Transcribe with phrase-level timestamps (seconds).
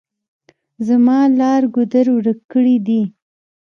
[0.87, 3.01] زما لار ګودر ورک کړي دي.